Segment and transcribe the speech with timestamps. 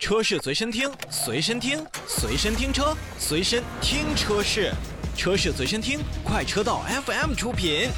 [0.00, 4.72] 车是随身听，随身听，随身听车，随身听车是，
[5.14, 7.90] 车是随身听，快车道 FM 出品。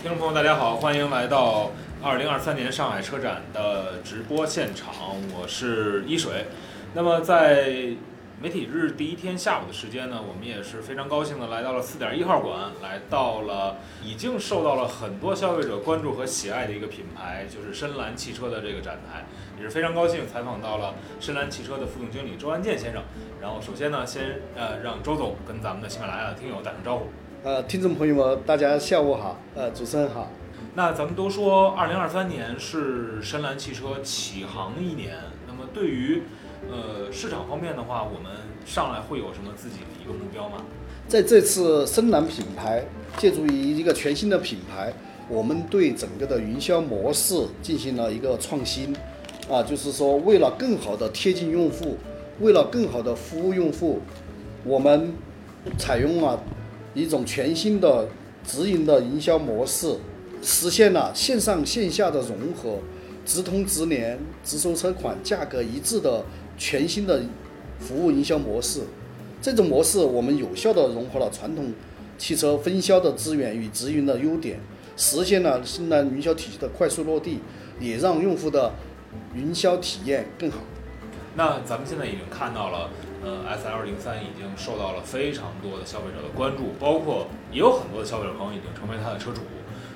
[0.00, 4.94] 听众朋友，大家好，欢迎来到二零二三年上海车展的直播现场，
[5.38, 6.46] 我是一水。
[6.94, 7.90] 那么在
[8.42, 19.26] 媒体日第一天下午的时间呢，我们也是非常高兴的来到了四点一号馆，来到了已经受到了很多消费者关注和喜爱的一个品牌，就是深蓝汽车的这个展台，
[19.58, 23.02] 也是非常高兴采访到了深蓝汽车的副总经理周安建先生。
[23.42, 27.08] 然后首先呢，先呃让周总跟咱们的喜马拉雅的听友打声招呼。
[27.42, 30.30] 呃，听众朋友们，大家下午好，呃，主持人好。
[30.76, 35.14] 那咱们都说二零二三年是深蓝汽车起航一年，
[35.46, 36.22] 那么对于
[36.70, 38.32] 呃市场方面的话，我们
[38.64, 40.64] 上来会有什么自己的一个目标吗？
[41.08, 42.84] 在这次深蓝品牌
[43.16, 44.92] 借助于一个全新的品牌，
[45.28, 48.94] 我们对整个的营销模式进行了一个创新，
[49.50, 51.96] 啊，就是说为了更好的贴近用户，
[52.38, 54.00] 为了更好的服务用户，
[54.64, 55.12] 我们
[55.76, 56.40] 采用了
[56.94, 58.06] 一种全新的
[58.46, 59.96] 直营的营销模式，
[60.40, 62.78] 实现了线上线下的融合，
[63.26, 66.24] 直通直连、直收车款、价格一致的
[66.60, 67.22] 全新的
[67.78, 68.82] 服务营销模式。
[69.40, 71.72] 这种模式，我们有效地融合了传统
[72.18, 74.60] 汽车分销的资源与直营的优点，
[74.98, 77.40] 实现了深蓝营销体系的快速落地，
[77.80, 78.74] 也让用户的
[79.34, 80.58] 营销体验更好。
[81.36, 82.90] 那咱们现在已经看到了，
[83.24, 89.40] 呃，S L 零三已经受到了非常多的消费者的关注，包括也有很多的消费者朋友已经成为它的车主。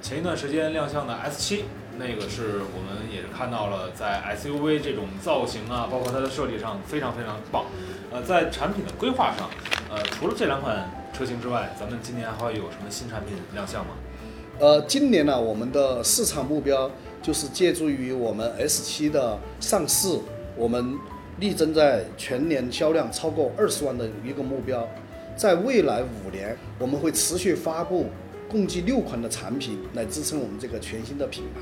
[0.01, 1.65] 前一段时间亮相的 S 七，
[1.99, 7.67] 那个是我们也是看到了在 S U V 这种造型啊，包括它的设计上非常非常棒。
[8.11, 9.49] 呃，在产品的规划上，
[9.91, 13.93] 呃，除了这两款车型之外，咱们今年还会有什么新产品亮相吗？
[14.59, 16.91] 呃，今年呢，我们的市场目标
[17.23, 20.19] 就是借助于我们 S 七的上市，
[20.57, 20.97] 我们
[21.41, 24.89] 力争在全年销量超过二十万的一个目标。
[25.37, 28.07] 在未来五年，我们会持续发布
[28.49, 31.61] 共计六款的产品来支撑我们这个全新的品牌。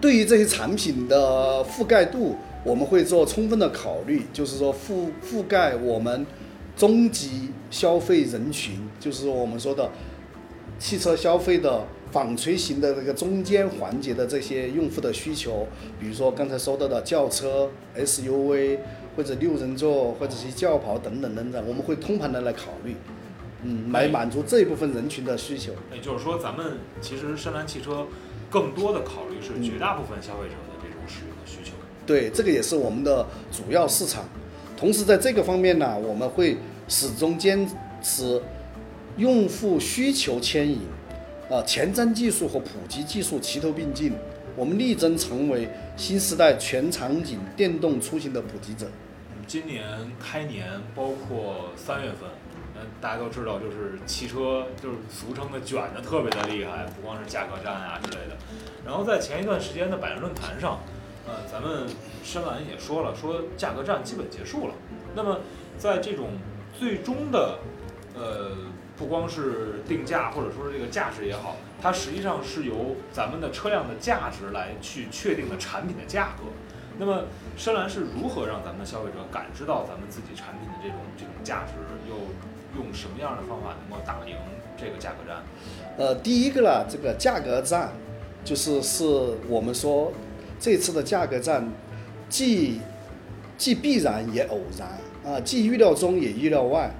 [0.00, 6.26] 对于这些产品的覆盖度，我们会做充分的考虑，就是说覆覆盖我们
[6.76, 9.90] 中级消费人群，就是我们说的
[10.78, 15.66] 汽车消费的纺锤型的这个中间环节的这些用户的需求，
[15.98, 18.78] 比如说刚才说到的轿车、SUV
[19.16, 22.94] 或者六人座或者是轿跑等等等等，我们会通盘的来考虑，
[23.64, 25.72] 嗯，来满足这一部分人群的需求。
[25.92, 28.06] 也就是说，咱们其实深蓝汽车
[28.50, 31.72] 更多的考虑是绝大部分消费者的这种使用的需求。
[32.06, 34.24] 对，这个也是我们的主要市场。
[34.76, 36.56] 同时，在这个方面呢，我们会
[36.88, 37.68] 始终坚
[38.02, 38.40] 持
[39.16, 40.78] 用户需求牵引，
[41.50, 44.12] 啊，前瞻技术和普及技术齐头并进。
[44.56, 48.86] 我们力争成为新时代全场景电动出行的普及者。
[49.46, 49.84] 今年
[50.18, 50.64] 开年，
[50.96, 52.28] 包括三月份，
[52.80, 58.36] 嗯，大家都知道，就是汽车就是俗称的卷的特别的厉害，不光是价格战啊之类的。
[58.86, 60.78] 然后在前一段时间的百人论坛上，
[61.26, 61.88] 呃，咱们
[62.22, 64.74] 深蓝也说了，说价格战基本结束了。
[65.14, 65.40] 那么
[65.76, 66.30] 在这种
[66.78, 67.58] 最终的，
[68.14, 68.52] 呃，
[68.96, 76.44] 不光是定价或者说是这个价值也好，它实际上是由咱们的车辆的价值来去确定的产品的价格。
[77.00, 77.24] 那么
[77.56, 81.74] 深蓝是如何让咱们的消费者感知到咱们自己产品的这种这种价值，
[82.08, 82.16] 又
[82.76, 84.34] 用什么样的方法能够打赢
[84.76, 85.42] 这个价格战？
[85.96, 87.92] 呃，第一个呢，这个价格战，
[88.44, 89.04] 就是是
[89.48, 90.12] 我们说
[90.60, 91.72] 这次的价格战，
[92.28, 92.80] 既
[93.56, 94.88] 既必然也偶然
[95.34, 96.90] 啊，既预料中也预料外。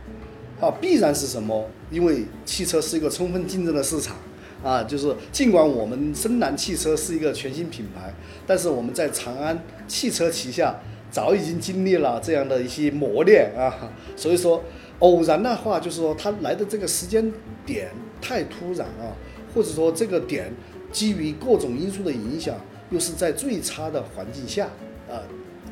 [0.60, 1.70] 啊，必然是什么？
[1.88, 4.16] 因为汽车是一个充分竞争的市场
[4.60, 8.12] 啊，就是尽管我们深蓝汽车是一个全新品牌，
[8.44, 9.56] 但是我们在长安
[9.86, 10.80] 汽车旗下
[11.12, 14.64] 早已经经历了这样的一些磨练啊，所以说
[15.00, 17.32] 偶然的话，就是说它来的这个时间
[17.64, 19.14] 点太突然啊，
[19.54, 20.53] 或者说这个点
[20.91, 22.56] 基于各种因素的影响，
[22.91, 24.66] 又是在最差的环境下
[25.09, 25.22] 啊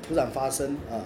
[0.06, 1.02] 突然发生啊，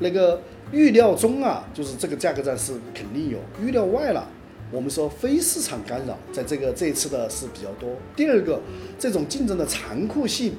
[0.00, 0.40] 那个
[0.72, 4.26] 预料中啊，就是这个价格战是肯定有；预料外了，
[4.72, 7.90] 我们说非市场干扰，在这个这次的是比较多。
[8.16, 8.60] 第二个，
[8.98, 10.54] 这种竞争的残酷性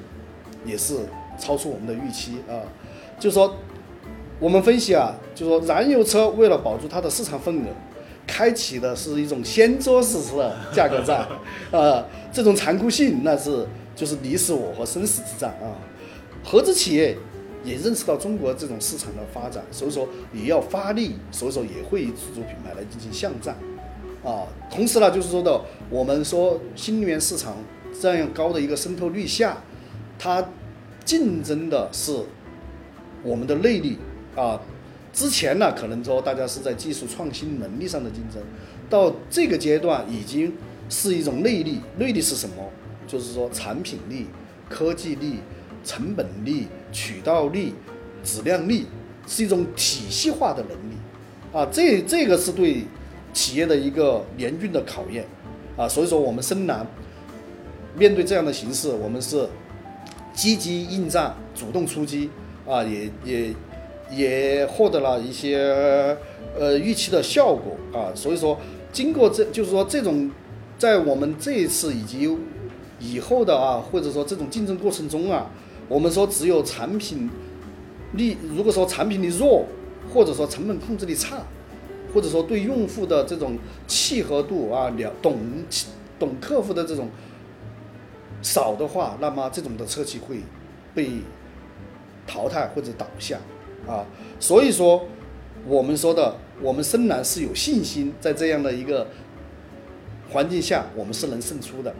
[0.64, 1.00] 也是
[1.38, 2.62] 超出我们的预期啊，
[3.18, 3.56] 就是说
[4.40, 7.68] 我们分析啊，就说燃油车为了保住它的市场份额，
[8.26, 11.26] 开启的是一种掀桌式的价格战
[11.70, 13.66] 啊，这种残酷性那是
[13.96, 15.76] 就是你死我活生死之战啊，
[16.44, 17.16] 合资企业。
[17.64, 23.56] 也认识到中国这种市场的发展，所以说也要发力，所以说也会以自主品牌来进行巷战，
[24.22, 25.58] 啊，同时呢，就是说的
[25.88, 27.56] 我们说新能源市场
[27.98, 29.56] 这样高的一个渗透率下，
[30.18, 30.46] 它
[31.06, 32.14] 竞争的是
[33.22, 33.96] 我们的内力
[34.36, 34.60] 啊。
[35.14, 38.42] 之前呢，可能说大家是在技术创新能力上的竞争，
[38.90, 40.52] 到这个阶段已经
[40.88, 41.78] 是一种内力。
[41.96, 42.56] 内力是什么？
[43.06, 44.26] 就是说产品力、
[44.68, 45.38] 科技力、
[45.84, 47.74] 成本力、渠道力、
[48.24, 48.86] 质量力，
[49.24, 50.96] 是一种体系化的能力
[51.52, 51.64] 啊。
[51.70, 52.82] 这这个是对
[53.32, 55.24] 企业的一个严峻的考验
[55.76, 55.86] 啊。
[55.86, 56.84] 所以说，我们深蓝
[57.96, 59.48] 面对这样的形势，我们是
[60.34, 62.28] 积极应战、主动出击
[62.66, 63.54] 啊，也也。
[64.10, 66.16] 也获得了一些
[66.58, 68.58] 呃预期的效果啊，所以说
[68.92, 70.30] 经过这就是说这种
[70.78, 72.36] 在我们这一次以及
[73.00, 75.50] 以后的啊，或者说这种竞争过程中啊，
[75.88, 77.28] 我们说只有产品
[78.12, 79.66] 力，如果说产品力弱，
[80.12, 81.38] 或者说成本控制力差，
[82.12, 85.38] 或者说对用户的这种契合度啊了懂
[86.18, 87.08] 懂客户的这种
[88.42, 90.38] 少的话，那么这种的车企会
[90.94, 91.10] 被
[92.26, 93.38] 淘汰或者倒下。
[93.86, 94.06] 啊，
[94.40, 95.06] 所以说，
[95.66, 99.08] 我们说的，我们深蓝是有信心，在这样的一个
[100.30, 101.94] 环境下，我们是能胜出的。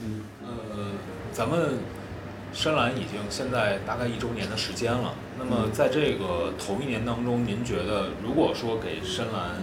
[0.00, 0.92] 嗯，呃，
[1.32, 1.78] 咱们
[2.52, 5.14] 深蓝已经现在大概一周年的时间了。
[5.38, 9.56] 那么，在这个头一年当中，您觉得，如果说给深蓝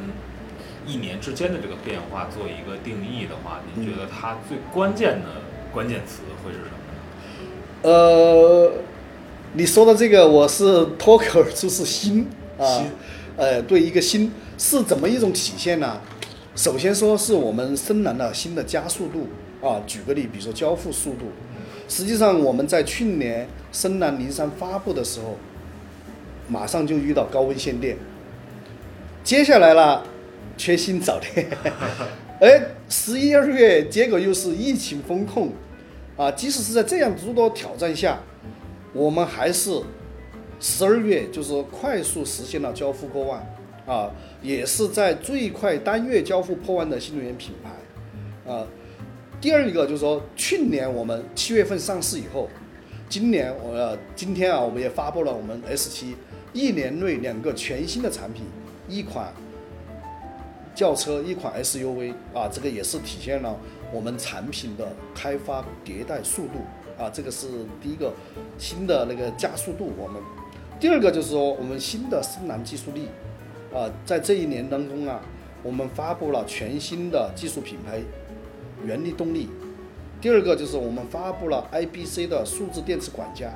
[0.85, 5.41] 一年之间的这个变化做一个定义的话，您觉得它最关键的
[5.73, 7.89] 关键词会是什么呢？
[7.89, 8.71] 呃。
[9.57, 12.27] 你说的这个，我是脱口而出是新
[12.59, 12.83] 啊，
[13.37, 16.01] 呃，对一个新是怎么一种体现呢？
[16.57, 19.29] 首先说是我们深蓝的新的加速度
[19.65, 21.27] 啊，举个例，比如说交付速度，
[21.87, 25.37] 实际上我们在去年深蓝零三发布的时候，
[26.49, 27.95] 马上就遇到高温限电，
[29.23, 30.03] 接下来了
[30.57, 31.47] 缺芯找电，
[32.41, 35.53] 哎，十一二月结果又是疫情风控，
[36.17, 38.19] 啊，即使是在这样诸多挑战下。
[38.95, 39.81] 我们还是
[40.57, 43.45] 十二月，就是快速实现了交付过万，
[43.85, 44.09] 啊，
[44.41, 48.65] 也是在最快单月交付破万的新能源品牌，啊，
[49.41, 52.47] 第二一个就是说，去年我们七月份上市以后，
[53.09, 56.15] 今年我今天啊，我们也发布了我们 S 七
[56.53, 58.45] 一年内两个全新的产品，
[58.87, 59.33] 一款
[60.73, 63.59] 轿车，一款 SUV，啊，这个也是体现了
[63.91, 66.61] 我们产品的开发迭代速度。
[66.97, 67.47] 啊，这个是
[67.81, 68.13] 第一个
[68.57, 69.91] 新的那个加速度。
[69.97, 70.21] 我们
[70.79, 73.07] 第二个就是说，我们新的深蓝技术力
[73.73, 75.21] 啊，在这一年当中啊，
[75.63, 78.01] 我们发布了全新的技术品牌
[78.83, 79.49] 原力动力。
[80.21, 83.47] 第二个就是我们发布了 IBC 的数字电池管家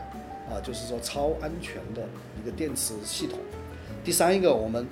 [0.49, 2.03] 啊，就是说超安全的
[2.41, 3.39] 一个电池系统。
[4.03, 4.87] 第三一个，我们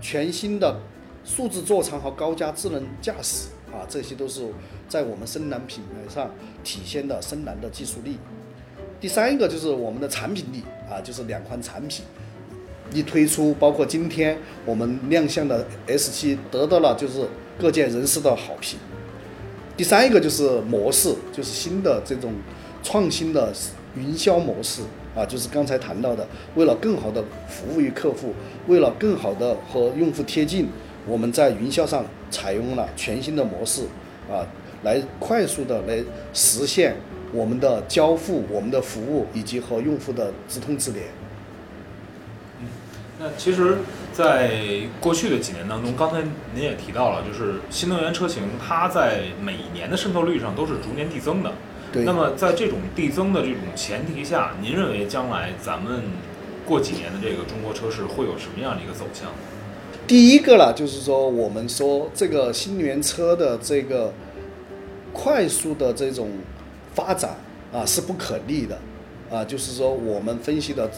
[0.00, 0.80] 全新的
[1.24, 4.46] 数字座舱和高加智能驾驶啊，这些都是。
[4.88, 6.30] 在我们深蓝品牌上
[6.64, 8.16] 体现的深蓝的技术力。
[8.98, 12.06] 第三一个就是我们的产品力啊，就是两款产品
[12.90, 17.28] 一推出，包括今天我们亮相的 S7 得到了就是
[17.58, 18.78] 各界人士的好评。
[19.76, 22.32] 第三一个就是模式，就是新的这种
[22.82, 23.52] 创新的
[23.94, 24.80] 营销模式
[25.14, 28.32] 啊，就是刚才谈到的，为了更好的服务于客户，
[28.68, 30.70] 为了更好的和用户贴近，
[31.06, 33.82] 我们在营销上采用了全新的模式
[34.30, 34.46] 啊。
[34.84, 35.98] 来快速的来
[36.32, 36.94] 实现
[37.32, 41.04] 我们的交付、我们的服务以及和用户的直通直连。
[42.60, 42.68] 嗯，
[43.18, 43.78] 那其实，
[44.12, 44.52] 在
[45.00, 46.22] 过去的几年当中，刚才
[46.54, 51.52] 您也提到了，就是新能源车型它在每年的渗透率上都是逐年递增的。
[51.92, 52.04] 对。
[52.04, 56.04] 那么在这种递增的这种前提下，您认为将来咱们
[56.64, 59.28] 过几年的这个中国车市会有什么样的一个走向？
[60.08, 64.12] 第一个了，就是说我们说这个新能源车的这个。
[65.10, 66.28] 快速的这种
[66.94, 67.34] 发展
[67.72, 68.78] 啊是不可逆的，
[69.28, 70.88] 啊，就是说我们分析的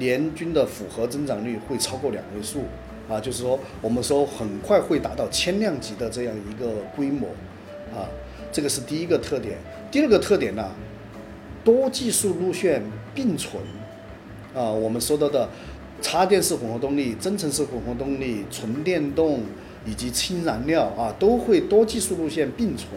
[0.00, 2.62] 年均的复合增长率会超过两位数，
[3.08, 7.28] 啊，就是说我们说很快会达到千辆级的这样一个规模，
[7.94, 8.08] 啊，
[8.50, 9.58] 这个是第一个特点。
[9.92, 10.68] 第二个特点呢，
[11.62, 12.82] 多技术路线
[13.14, 13.62] 并存，
[14.56, 15.48] 啊，我们说到的
[16.00, 19.42] 插电式混合动力、增程式混合动力、纯电动
[19.84, 22.90] 以及氢燃料啊，都会多技术路线并存。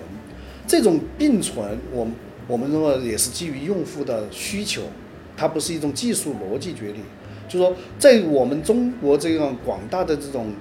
[0.67, 2.07] 这种并存，我
[2.47, 4.83] 我们认为也是基于用户的需求，
[5.35, 7.01] 它不是一种技术逻辑决定。
[7.49, 10.53] 就说在我们中国这样广大的这种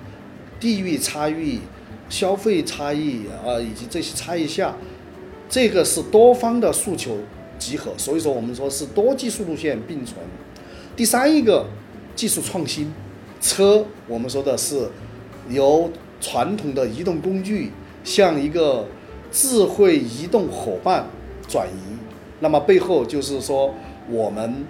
[0.59, 1.61] 地域差异、
[2.09, 4.75] 消费差异啊，以及这些差异下，
[5.49, 7.19] 这个是多方的诉求
[7.59, 10.17] 集合，所以说我们说是多技术路线并存。
[10.97, 11.67] 第三一个
[12.21, 12.93] 技术创新，
[13.41, 14.87] 车我们说的是
[15.49, 17.73] 由传统的移动工具
[18.05, 18.87] 向一个
[19.33, 21.07] 智慧移动伙伴
[21.49, 21.97] 转移，
[22.41, 23.75] 那么背后就是说
[24.07, 24.67] 我们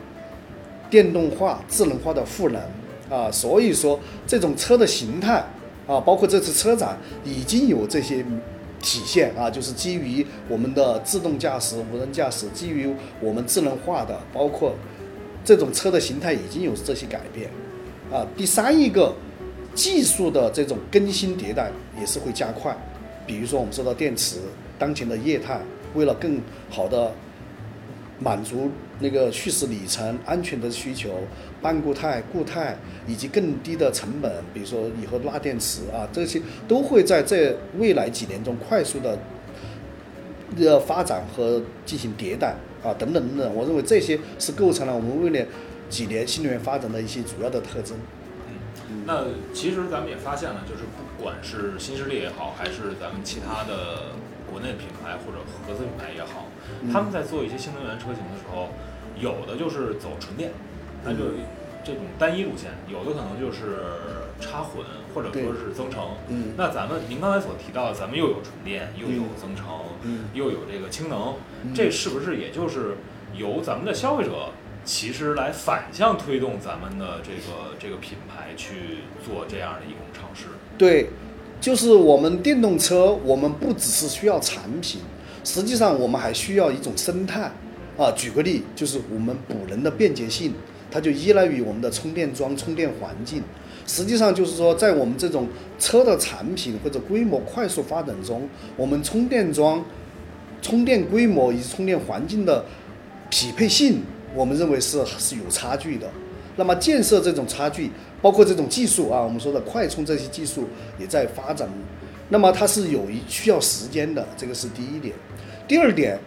[0.89, 2.63] 电动化、智能化的赋能
[3.11, 5.45] 啊，所以说这种车的形态
[5.89, 8.25] 啊，包括这次车展已经有这些
[8.81, 14.73] 体现啊，就是基于我们的自动驾驶、无人驾驶，基于我们智能化的，包括
[15.45, 17.51] 这种车的形态已经有这些改变
[18.13, 18.27] 啊。
[18.37, 19.15] 第三一个
[19.75, 22.77] 技术的这种更新迭代也是会加快，
[23.27, 24.41] 比如说我们说到电池，
[24.79, 25.61] 当前的液态，
[25.95, 27.13] 为了更好的
[28.19, 31.11] 满足那个蓄时里程、安全的需求，
[31.63, 39.19] 半固态、固态以及更低的成本，比如说以后钠电池啊，这些都会在这未来几年中快速的
[40.59, 43.55] 的发展和进行迭代啊，等等等等。
[43.55, 45.47] 我认为这些是构成了我们未来
[45.89, 47.97] 几年新能源发展的一些主要的特征。
[48.89, 50.83] 嗯那其实咱们也发现了，就是
[51.17, 54.15] 不管是新势力也好，还是咱们其他的
[54.51, 56.47] 国内品牌或者合资品牌也好，
[56.93, 58.69] 他们在做一些新能源车型的时候，
[59.19, 60.53] 有的就是走纯电，
[61.05, 61.39] 那就
[61.85, 63.83] 这种单一路线；有的可能就是
[64.41, 64.85] 插混
[65.15, 66.17] 或者说是增程。
[66.29, 69.67] 嗯那咱们您刚才所提到的，咱们又有纯电，又有嗯增程，
[70.03, 71.35] 嗯又有这个氢能，
[71.65, 72.97] 嗯这是不是也就是
[73.35, 74.51] 由咱们的消费者
[74.85, 80.47] 其实来反向推动咱们的这个这个品牌去做这样的一种尝试？
[80.79, 81.11] 对，
[81.61, 85.03] 就是我们电动车，我们不只是需要产品，
[85.45, 87.51] 实际上我们还需要一种生态。
[87.99, 90.55] 啊，举个例，就是我们补能的便捷性，
[90.91, 93.43] 它就依赖于我们的充电桩、充电环境。
[93.87, 99.85] 实际上就是说，在我们这种车的产品或者规模快速发展中，我们充电桩、
[100.63, 102.65] 充电规模以及充电环境的
[103.31, 104.03] 匹配性，
[104.35, 106.09] 我们认为是是有差距的。
[106.57, 110.69] 那么建设这种差距，包括这种技术啊，我们说的快充这些技术
[110.99, 111.69] 也在发展，
[112.29, 115.15] 那么它是有一需要时间的，这个是第一点。
[115.67, 116.19] 第二点，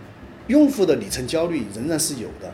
[0.48, 2.52] 用户的里程焦虑仍然是有的，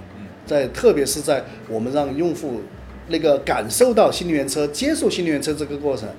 [0.50, 2.62] 在特别是在我们让用户
[3.10, 6.10] 那个感受到新能源车、接受新能源车这个过程，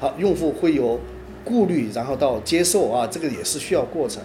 [0.00, 0.98] 好，用户会有
[1.44, 4.22] 顾虑，然后到接受啊，这个也是需要过程。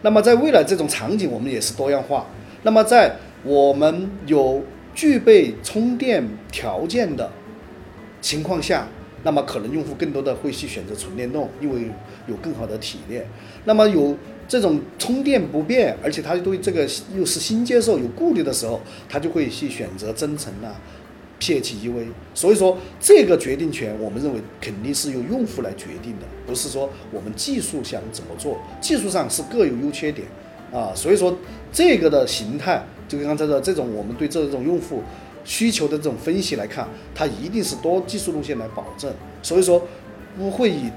[0.00, 2.26] 那么在未来这种场景，我们也是多样化。
[2.62, 4.62] 那么在我们有
[4.94, 7.30] 具备充电条件的
[8.22, 8.88] 情况下，
[9.22, 11.90] 那么可能用户更多的会去选择纯电动，因为
[12.26, 13.26] 有更好的体验。
[13.66, 16.86] 那么有这种充电不便，而且他对这个
[17.16, 20.80] 又是新接受有顾虑的时候，他就会去选择增程啊、
[21.40, 22.06] PHEV。
[22.34, 30.28] 所以说，这个决定权，我们认为肯定是由用户来决定的，不是说我们技术想怎么做，技术上是各有优缺点
[30.72, 30.92] 啊。
[30.94, 31.36] 所以说，
[31.72, 35.02] 这个的形态，就跟刚才的这种我们对这种用户
[35.44, 39.86] 需求的这种分析来看，它一定是多技术路线来保证，所以说
[40.36, 40.90] 不会以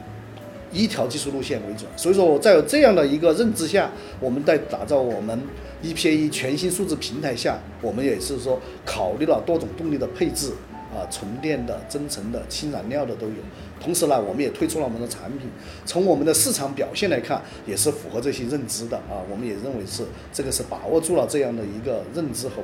[0.72, 1.90] 一条技术路线为准。
[1.96, 5.40] 所以说，在有这样的一个认知下，我们在打造我们
[5.84, 10.52] EPA 全新数字平台下，我们也是说考虑了多种动力的配置
[10.94, 13.34] 啊，纯电的、增程的、氢燃料的都有。
[13.80, 15.48] 同时呢，我们也推出了我们的产品，
[15.86, 19.22] 从我们的市场表现来看，也是符合这些认知的啊。
[19.30, 22.64] 我们也认为是这个是把握住了这样的一个认知和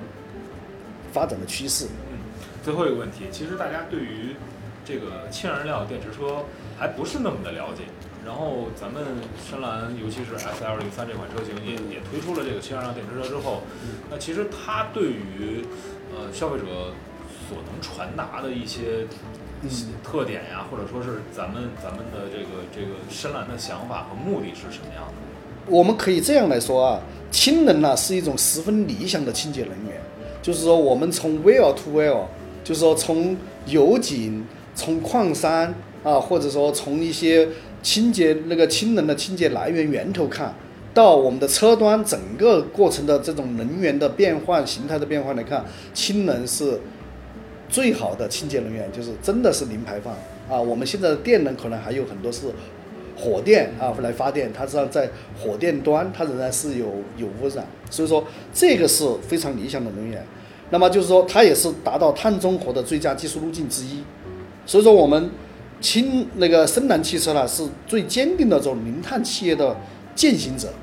[1.12, 1.86] 发展的趋势。
[2.12, 2.18] 嗯，
[2.64, 4.36] 最后一个问题，其实大家对于
[4.84, 6.44] 这个氢燃料电池车
[6.78, 7.84] 还不是那么的了解。
[8.26, 9.04] 然后咱们
[9.50, 13.64] 深蓝，尤其是 S L 零三这款车型也也推出了这个氢燃料电池车之后，
[14.10, 15.66] 那其实它对于
[16.16, 16.66] 呃消费者
[17.50, 19.06] 所能传达的一些
[19.62, 19.70] 嗯
[20.02, 25.14] 特点呀，或者说是咱们咱们的这个这个深蓝的想法和目的是什么样的？
[25.68, 30.02] 我们可以这样来说啊，氢能呢是一种十分理想的清洁能源，
[30.42, 32.26] 就是说我们从 well to well，
[32.64, 35.74] 就是说从油井、从矿山
[36.04, 37.48] 啊，或者说从一些
[37.82, 40.54] 清洁那个氢能的清洁来源源头看，
[40.94, 46.80] 到我们的车端整个过程的这种能源的变换、形态的变换来看，氢能是
[47.70, 50.14] 最好的清洁能源，就是真的是零排放
[50.50, 50.62] 啊。
[50.62, 52.48] 我们现在的电能可能还有很多是
[53.18, 56.86] 火电啊来发电，它实际上在火电端它仍然是有
[57.18, 60.24] 有污染，所以说这个是非常理想的能源。
[60.70, 64.04] 那么就是说它也是达到碳中和的最佳技术路径之一。
[64.66, 65.30] 所以说我们
[65.84, 69.76] 氢那个深蓝汽车呢是最坚定的这种零碳企业的
[70.16, 70.74] 践行者。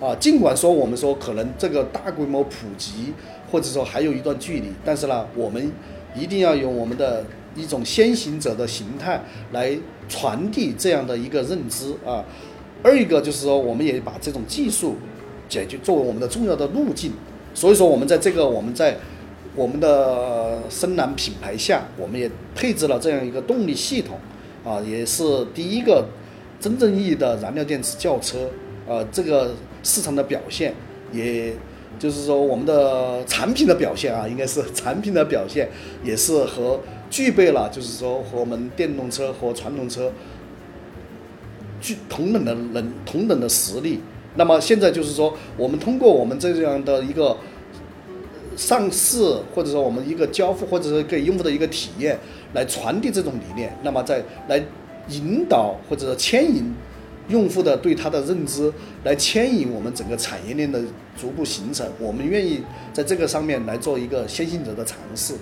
[0.00, 3.14] 啊，尽管说我们说可能这个大规模普及，
[3.48, 5.70] 或者说还有一段距离，但是呢，我们
[6.16, 9.22] 一定要用我们的一种先行者的形态
[9.52, 12.24] 来传递这样的一个认知啊。
[12.82, 14.96] 二一个就是说，我们也把这种技术
[15.48, 17.12] 解决作为我们的重要的路径。
[17.54, 18.98] 所以说，我们在这个我们在
[19.54, 24.18] 我们的深蓝品牌下，我们也配置了这样一个动力系统
[24.64, 25.22] 啊，也是
[25.54, 26.06] 第一个
[26.60, 28.50] 真正意义的燃料电池轿车。
[28.86, 30.74] 呃，这个市场的表现
[31.12, 31.54] 也
[31.98, 35.68] 就是说我们的产品的表现啊，应该是产品的表现
[36.02, 40.10] 也是和具备了，就是说和我们电动车和传统车
[41.80, 44.00] 具同等的能同等的实力。
[44.34, 47.36] 那么现在就是说，我们通过我们这样的一个
[48.56, 49.22] 上市，
[49.54, 52.18] 或者说我们一个交付，或者是给用户的一个体验，
[52.54, 54.62] 来传递这种理念，那么再来
[55.08, 56.72] 引导或者牵引
[57.28, 58.72] 用户的对它的认知，
[59.04, 60.80] 来牵引我们整个产业链的
[61.16, 61.86] 逐步形成。
[61.98, 65.34] 我们愿意在这个上面来做一个先行者的尝试。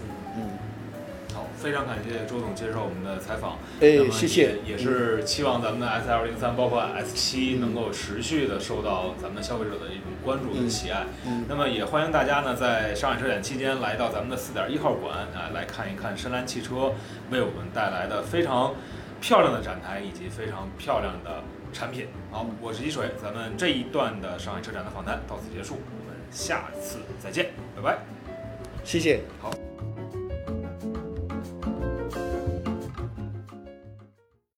[1.61, 3.59] 非常感谢周总接受我们的采访。
[3.81, 11.05] 哎那么谢谢也也是期望咱们的 S L 零三，包括 S 七，能够持续的受到咱们的消费者的一种关注和喜爱。
[11.27, 16.93] 嗯那么也欢迎大家呢，在上海车展期间来到咱们的四点一号馆啊，来看一看深蓝汽车
[17.31, 18.75] 为我们带来的非常
[19.21, 22.07] 漂亮的展台以及非常漂亮的产品。
[22.31, 27.99] 好，我是一水，咱们这一段的上海车展的访谈到此结束，我们下次再见，拜拜。
[28.83, 29.21] 谢谢。
[29.41, 29.70] 好。